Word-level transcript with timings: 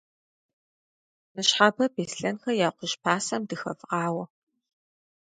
Ныщхьэбэ 1.33 1.85
Беслъэнхэ 1.93 2.51
я 2.67 2.69
кхъужь 2.73 2.95
пасэм 3.03 3.41
дыхэвгъауэ. 3.49 4.25